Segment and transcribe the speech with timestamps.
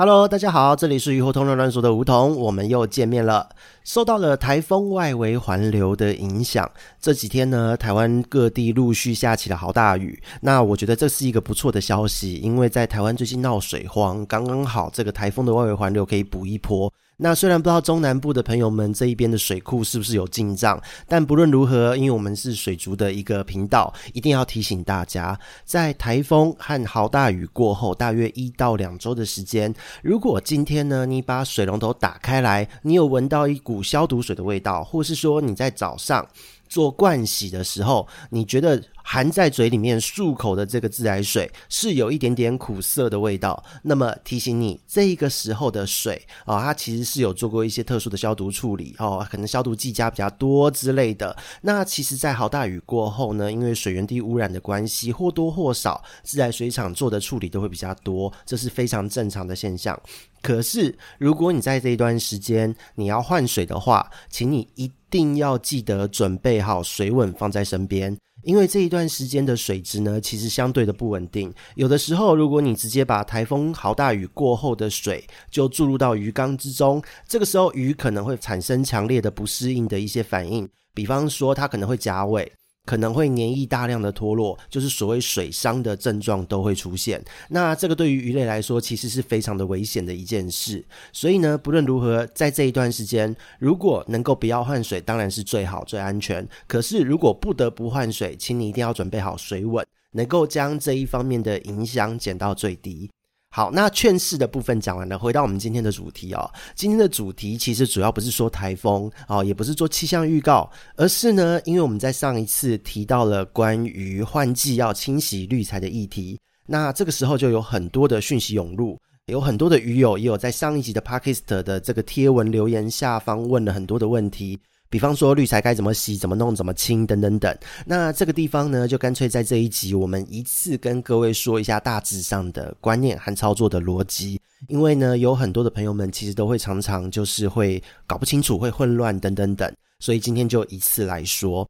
[0.00, 3.46] Hello，大家好，这里是鱼活通乱乱说的梧桐，我们又见面了。
[3.84, 6.66] 受到了台风外围环流的影响，
[6.98, 10.18] 这几天呢，台湾各地陆续下起了好大雨。
[10.40, 16.90] 那我觉得这是一个不错的消息，因为在台湾最近闹水荒，刚刚好这个台风的外围环流可以补一波。
[17.22, 36.26] 那虽然不知道中南部的朋友们这一边的水库是不是有进账，但不论如何，因为我们是水族的一个频道，一定要提醒大家，在台风和豪大雨过后，大约一到两周的时间，如果今天呢，你把水龙头打开来，你有闻到一股消毒水的味道，或是说你在早上
[36.70, 51.36] 做盥洗的时候，你觉得含在嘴里面漱口的这个自来水是有一点点苦涩的味道，那么提醒你，这个时候的水啊、哦，它其实是有做过一些特殊的消毒处理哦，可能消毒剂加比较多之类的。
[51.62, 60.00] 那其实，在豪大雨过后呢，因为水源地污染的关系，或多或少自来水厂做的处理都会比较多，这是非常正常的现象。
[60.40, 71.52] 可是，如果你在这一段时间你要换水的话，请你一定要记得准备好水稳放在身边，因为这一段时间的水质呢，其实相对的不稳定。
[71.74, 82.50] 有的时候，如果你直接把台风豪大雨过后的水就注入到鱼缸之中，这个时候鱼可能会产生强烈的不适应的一些反应，比方说它可能会夹尾。
[82.86, 87.22] 可能会黏液大量的脱落，就是所谓水伤的症状都会出现。
[87.48, 90.84] 那这个对于鱼类来说，其实是非常的危险的一件事。
[91.12, 96.46] 所以呢，不论如何，在这一段时间，如果能够不要换水，当然是最好、最安全。
[96.66, 103.10] 可是如果不得不换水，请你一定要准备好水稳，能够将这一方面的影响减到最低。
[103.52, 106.48] 好，那劝世的部分讲完了，回到我们今天的主题哦。
[106.76, 124.60] 今天的主题其实主要不是说台风哦，也不是做气象预告，而是呢，因为我们在上一次提到了关于换季要清洗滤材的议题，那这个时候就有很多的讯息涌入，有很多的鱼友也有在上一集的 Podcast 的这个贴文留言下方问了很多的问题。
[124.90, 127.56] 比方说滤材该怎么洗、怎么弄、怎么清等等等。
[127.86, 134.40] 那这个地方呢，就干脆在这一集，我们一次跟各位说一下大致上的观念和操作的逻辑。
[134.66, 139.72] 因为呢，有很多的朋友们其实都会常常就是会搞不清楚、会混乱等等等。
[140.00, 141.66] 所以今天就一次来说。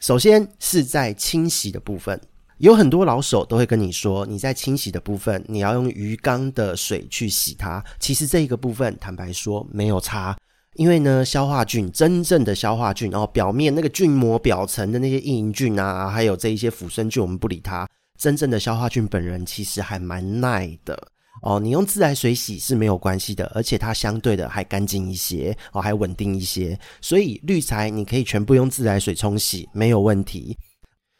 [0.00, 2.18] 首先是在清洗的部分，
[2.58, 7.84] 有很多老手都会跟你说，你在清洗的部分，你要用鱼缸的水去洗它。
[7.98, 10.36] 其实这一个部分，坦白说没有差。
[10.80, 17.86] 因为呢，消化菌真正的消化菌，然后表面那个菌膜表层的那些益菌啊，还有这一些腐生菌，我们不理它。
[18.18, 20.98] 真正的消化菌本人其实还蛮耐的
[21.42, 21.60] 哦。
[21.60, 26.78] 你用自来水洗是没有关系的，而且它相对的还干净一些哦，还稳定一些。
[27.02, 30.56] 所以滤材你可以全部用自来水冲洗，没有问题。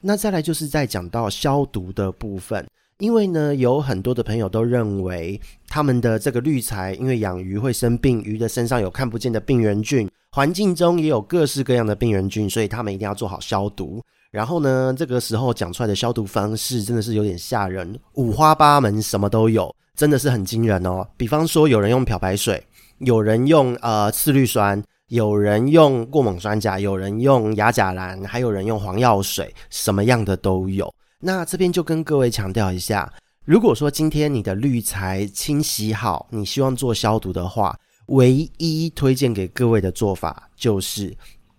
[0.01, 2.67] 那再来就是在讲到消毒的部分。
[3.01, 14.03] 因为呢，有很多的朋友都认为他们的这个滤材，因为养鱼会生病，鱼的身上有看不见的病原菌，环境中也有各式各样的病原菌，所以他们一定要做好消毒。
[14.31, 21.05] 然后呢，这个时候讲出来的消毒方式真的是有点吓人，五花八门，什么都有，真的是很惊人哦。
[21.17, 22.63] 比方说，有人用漂白水，
[22.99, 30.93] 有人用呃次氯酸，有人用过锰酸钾，有人用亚甲蓝，还有人用黄药水，什么样的都有。
[31.21, 33.13] 那这边就跟各位强调一下，
[33.45, 41.15] 如果说今天你的滤材清洗好，你希望做消毒的话，唯一推荐给各位的做法就是，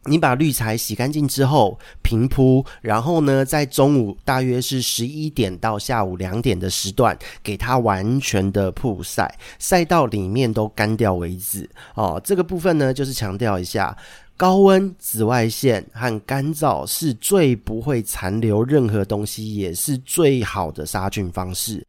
[0.06, 11.70] 你把滤材洗干净之后平铺，然后呢，在中午大约是十一点到下午两点的时段，给它完全的曝晒，晒到里面都干掉为止。
[11.94, 13.96] 哦，这个部分呢，就是强调一下。
[14.42, 21.86] 高温、紫外线和干燥是最不会残留任何东西，也是最好的杀菌方式。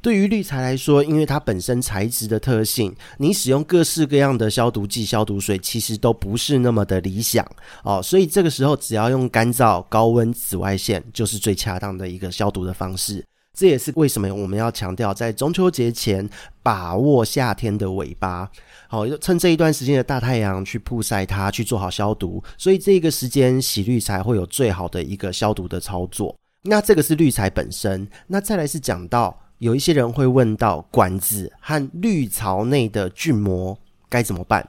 [0.00, 7.44] 对于滤材来说，因为它本身材质的特性，你使用各式各样的消毒剂、消毒水，其实都不是那么的理想
[7.82, 8.00] 哦。
[8.00, 13.24] 所以这个时候，只要用干燥、高温、紫外线，就是最恰当的一个消毒的方式。
[13.56, 16.28] 这也是为什么我们要强调在中秋节前
[16.62, 18.48] 把握夏天的尾巴，
[18.86, 22.44] 好，趁这一段时间的大太阳去曝晒它，去做好消毒。
[22.58, 26.36] 所以这个时间洗滤材会有最好的一个消毒的操作。
[26.64, 28.06] 那这个是滤材本身。
[28.26, 33.78] 那再来是讲到有一些人会问到管子和滤槽内的菌膜
[34.10, 34.68] 该怎么办？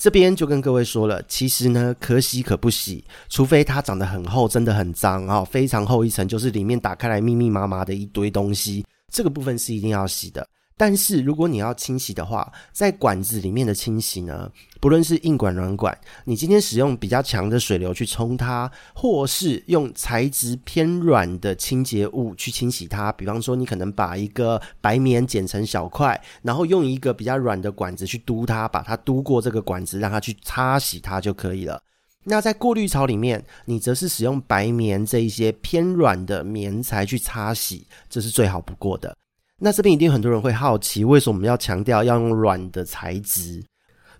[0.00, 8.82] 这边就跟各位说了，其实呢，可洗可不洗，除非它长得很厚，真的很脏啊，非常厚一层，就是里面打开来密密麻麻的一堆东西，
[9.12, 10.48] 这个部分是一定要洗的。
[10.80, 14.50] 但是如果你要清洗的话，在管子里面的清洗呢，
[14.80, 15.94] 不论是硬管软管，
[16.24, 31.78] 你今天使用比较强的水流去冲它，或是用材质偏软的清洁物去清洗它，比方说你可能把一个白棉剪成小块，然后用一个比较软的管子去嘟它，把它嘟过这个管子，让它去擦洗它就可以了。
[32.24, 39.14] 那在过滤槽里面，你则是使用白棉这一些偏软的棉材去擦洗，这是最好不过的。
[39.62, 43.62] 那这边一定很多人会好奇，为什么我们要强调要用软的材质？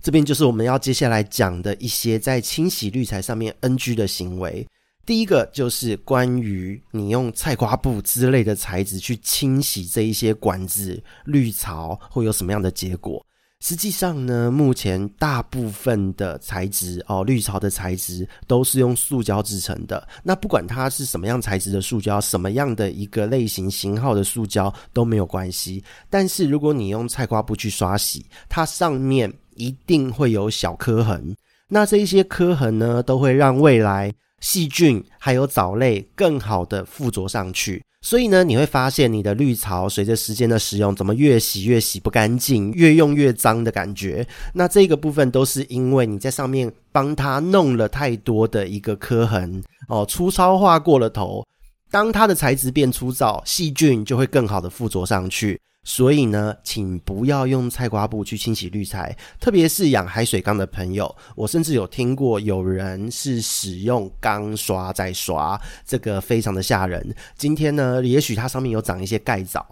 [0.02, 4.66] 这边就是我们要接下来讲的一些在清洗滤材上面 NG 的行为。
[5.06, 13.25] 第一个就是关于你用菜瓜布之类的材质去清洗这一些管子、滤槽，会有什么样的结果？
[13.61, 20.09] 实际上呢，目前大部分的材质哦，绿槽的材质都是用塑胶制成的。
[20.23, 25.85] 那不管它是什么样材质的塑胶，什么样的一个类型型号的塑胶都没有关系。
[26.09, 31.37] 但是如果你用菜瓜布去刷洗，它上面一定会有小磕痕。
[31.69, 37.85] 那这一些磕痕呢，都会让未来细菌还有藻类更好的附着上去。
[38.02, 44.26] 所以呢，你会发现你的滤槽随着时间的使用，怎么越洗越洗不干净，越用越脏的感觉。
[44.55, 51.47] 那这个部分都是因为你在上面帮它弄了太多的一个磕痕哦，粗糙化过了头。
[51.91, 55.61] 当它的材质变粗糙，细菌就会更好的附着上去。
[55.82, 61.15] 所以呢，请不要用菜瓜布去清洗滤材，特别是养海水缸的朋友。
[61.35, 67.15] 我甚至有听过有人是使用钢刷在刷，这个非常的吓人。
[67.37, 69.67] 今天呢，也许它上面有长一些盖藻，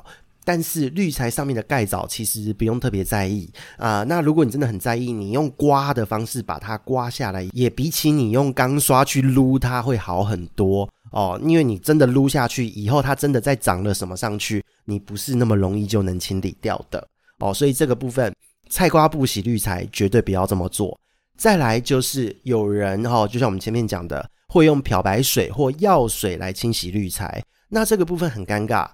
[0.44, 10.88] 但是滤材上面的盖藻其实不用特别在意啊、那如果你真的很在意，你用刮的方式把它刮下来，也比起你用钢刷去撸它会好很多。
[11.10, 17.08] 哦，因为你真的撸下去以后，它真的再长了什么上去，你不是那么容易就能清理掉的
[17.38, 17.52] 哦。
[17.52, 18.34] 所以这个部分，
[18.68, 20.98] 菜瓜不洗滤材绝对不要这么做。
[21.36, 28.88] 再来就是有人哈、哦，就像我们前面讲的，会用漂白水或药水来清洗滤材，那这个部分很尴尬。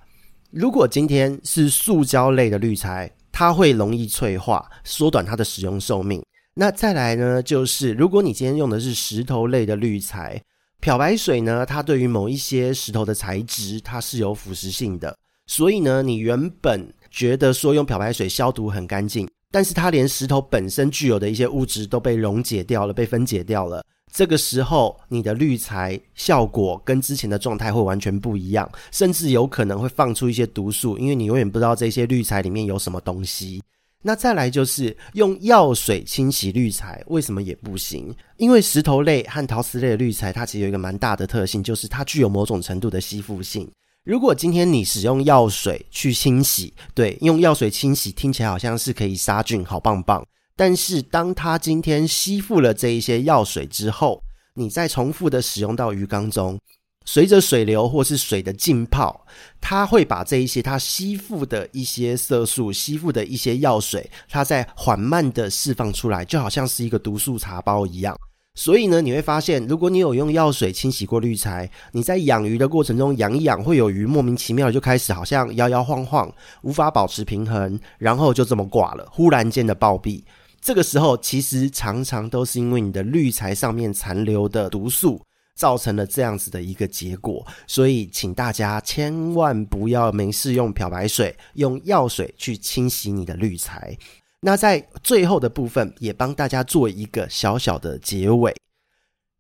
[0.51, 6.23] 如果今天是塑胶类的滤材，它会容易脆化，缩短它的使用寿命。
[6.55, 10.41] 那再来呢，就是如果你今天用的是石头类的滤材。
[10.85, 15.17] 漂白水呢，它对于某一些石头的材质，它是有腐蚀性的。
[15.47, 23.83] 所以呢，你原本觉得说用漂白水消毒很干净，但是它连石头本身具有的一些物质都被溶解掉了，被分解掉了。
[24.13, 33.63] 这个时候，你的滤材效果跟之前的状态会完全不一样，甚至有可能会放出一些毒素，因为你永远不知道这些滤材里面有什么东西。
[34.07, 38.15] 那再来就是用药水清洗滤材，为什么也不行？
[38.37, 43.67] 因为石头类和陶瓷类的滤材，它其实有一个蛮大的特性，就是它具有某种程度的吸附性。
[44.05, 50.23] 如果今天你使用药水去清洗，对，用药水清洗听起来好像是可以杀菌，好棒棒。
[50.55, 54.23] 但是当它今天吸附了这一些药水之后，
[54.55, 56.61] 你再重复的使用到鱼缸中。
[57.05, 59.27] 随着水流或是水的浸泡，
[59.61, 68.17] 它会把这一些它吸附的一些色素、吸附的一些药水，它在缓慢的释放出来，就好像是一个毒素茶包一样。
[68.57, 80.23] 所以呢，你会发现，如果你有用药水清洗过滤材，你在养鱼的过程中养一养，会有鱼莫名其妙的就开始好像摇摇晃晃，无法保持平衡，然后就这么挂了，忽然间的暴毙。
[80.61, 85.21] 这个时候，其实常常都是因为你的滤材上面残留的毒素。
[85.55, 93.97] 造成了这样子的一个结果，所以请大家千万不要没事用漂白水、用药水去清洗你的滤材。
[94.41, 98.55] 那在最后的部分，也帮大家做一个小小的结尾。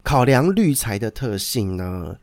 [0.03, 2.17] 考量滤材的特性呢，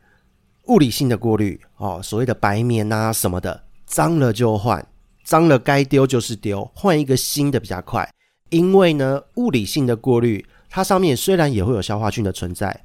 [0.66, 4.84] 物理性的过滤哦，所谓的白棉啊什么的，脏了就换，
[5.24, 8.08] 脏了该丢就是丢，换一个新的比较快。
[8.50, 12.84] 因为呢，物理性的过滤，它上面虽然也会有消化菌的存在。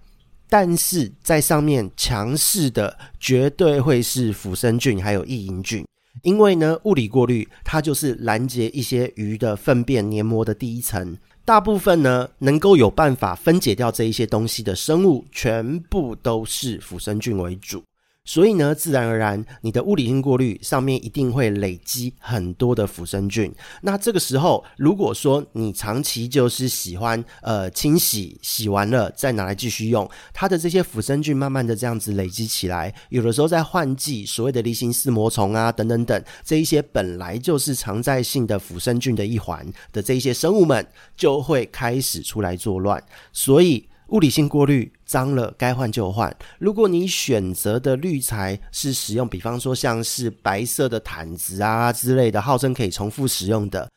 [0.49, 5.85] 但是在上面强势的绝对会是腐生菌，还有异营菌，
[6.23, 17.83] 因为呢，物理过滤它就是拦截一些鱼的粪便黏膜的第一层，大部分呢能够有办法分解掉这一些东西的生物，全部都是腐生菌为主。
[18.27, 23.49] 所以呢，自然而然，你的物理性过滤上面一定会累积很多的腐生菌。
[23.81, 43.01] 那这个时候，如果说你长期就是喜欢呃清洗，洗完了再拿来继续用，它的这些腐生菌慢慢的这样子累积起来，有的时候在换季，所谓的离心丝膜虫啊等等等，这一些本来就是常在性的腐生菌的一环的这一些生物们，就会开始出来作乱。
[43.31, 43.87] 所以。
[44.09, 46.35] 物理性过滤脏了，该换就换。
[46.59, 53.89] 如果你选择的滤材是使用，比方说像是白色的毯子啊之类的，号称可以重复使用的，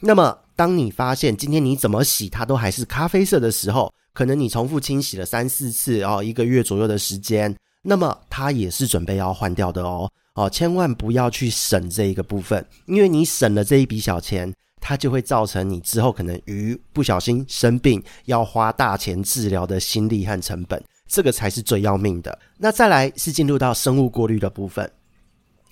[0.00, 10.10] 那么当你发现今天你怎么洗它都还是咖啡色的时候，可能你重复清洗了三四次哦，一个月左右的时间，那么它也是准备要换掉的哦。
[10.34, 14.52] 哦，千万不要去省这一个部分，因为你省了这一笔小钱。
[14.86, 22.38] 它就会造成你之后可能鱼不小心生病，要花大钱治疗的心力和成本，这个才是最要命的。
[22.58, 24.88] 那再来是进入到生物过滤的部分，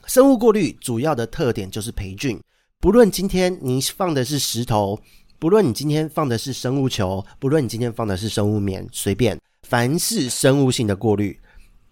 [0.07, 2.40] 生物过滤主要的特点就是培菌。
[2.81, 4.99] 不论今天你放的是石头，
[5.38, 9.38] 不论你今天放的是生物球，不论你今天放的是生物棉，随便，
[9.69, 11.38] 凡是生物性的过滤。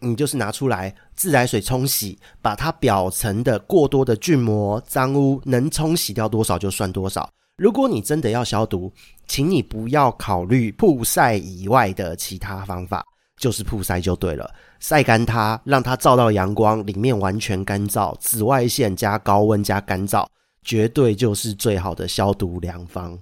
[0.01, 7.29] 你就是拿出来自来水冲洗，把它表层的过多的菌膜、脏污能冲洗掉多少就算多少。
[7.57, 8.91] 如果你真的要消毒，
[9.27, 13.05] 请你不要考虑曝晒以外的其他方法，
[13.37, 14.51] 就是曝晒就对了。
[14.79, 20.27] 晒干它，让它照到阳光，里面完全干燥，紫外线加高温加干燥，
[20.65, 23.19] 绝对就是最好的消毒良方。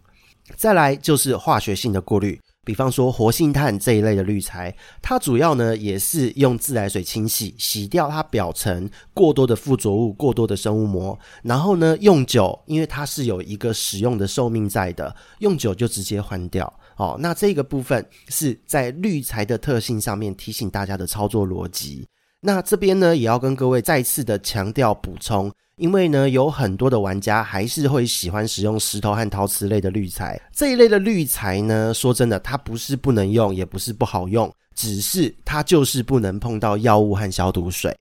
[0.55, 2.41] 再来就是化学性的过滤。
[2.69, 16.71] 比方说活性炭这一类的滤材，它主要呢也是用自来水清洗，洗掉它表层过多的附着物、过多的生物膜，然后呢用久，因为它是有一个使用的寿命在的，用久就直接换掉。
[16.97, 22.07] 哦，那这个部分是在滤材的特性上面提醒大家的操作逻辑。
[22.41, 25.53] 那这边呢也要跟各位再次的强调补充。
[25.77, 30.37] 因为呢，有很多的玩家还是会喜欢使用石头和陶瓷类的滤材。
[30.53, 37.97] 这一类的滤材呢，说真的，它不是不能用，也不是不好用，只是它就是不能碰到药物和消毒水。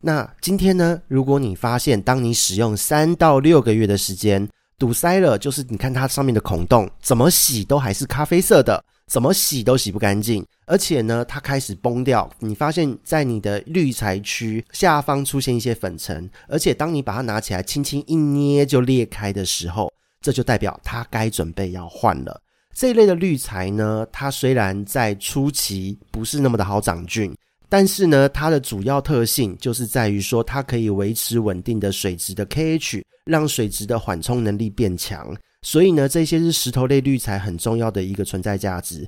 [0.00, 8.82] 那今天呢，如果你发现，当你使用三到六个月的时间，堵塞了，就是你看它上面的孔洞，怎么洗都还是咖啡色的。
[9.10, 12.30] 怎么洗都洗不干净，而且呢，它开始崩掉。
[12.38, 22.40] 你发现，在你的滤材区下方出现一些粉尘，而且当你把它拿起来轻轻一捏就裂开的时候，这就代表它该准备要换了。
[22.72, 27.36] 这一类的滤材呢，它虽然在初期不是那么的好长菌，
[27.68, 35.36] 但是呢，它的主要特性就是在于说，它可以维持稳定的水质的 KH，让水质的缓冲能力变强。
[35.62, 39.06] 所以呢，这些是石头类滤材很重要的一个存在价值。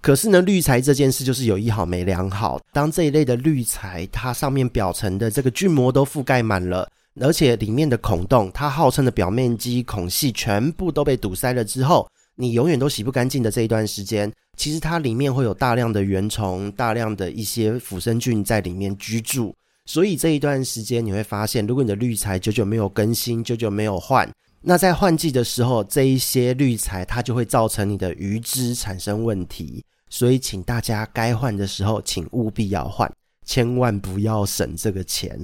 [0.00, 2.60] 可是呢，滤材这件事就是有一好没两好。
[2.72, 6.86] 当这一类的滤材，它上面表层的这个菌膜都覆盖满了，
[7.20, 19.54] 而且里面的孔洞，它号称的表面积孔隙全部都被堵塞了之后，你永远都洗不干净的这一段时间，其实它里面会有大量的原虫、大量的一些腐生菌在里面居住。
[19.86, 24.30] 所以这一段时间你会发现，如果你的滤材久久没有更新，久久没有换。
[24.66, 33.12] 那在换季的时候，这一些滤材它就会造成你的鱼只产生问题，所以请大家该换的时候，请务必要换，
[33.44, 35.38] 千万不要省这个钱。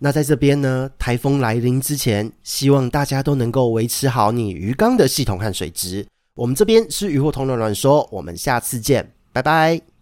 [0.00, 6.04] 那在这边呢，台风来临之前，希望大家都能够维持好你鱼缸的系统和水质。
[6.34, 9.93] 我们这边是鱼货同乱乱说，我们下次见，拜拜。